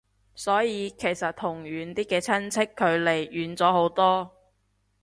[0.33, 4.31] 所以其實同遠啲嘅親戚距離遠咗好多